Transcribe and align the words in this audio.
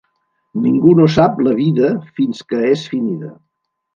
Ningú 0.61 0.93
no 0.99 1.05
sap 1.15 1.43
la 1.47 1.53
vida 1.59 1.91
fins 2.19 2.41
que 2.53 2.61
és 2.71 2.89
finida. 2.95 3.33